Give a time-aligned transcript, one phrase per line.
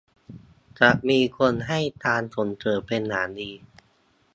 [0.79, 3.51] จะมีคนให้การส่งเสริมเป็นอย่างดี